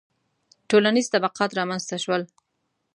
[0.69, 2.21] •ټولنیز طبقات رامنځته شول.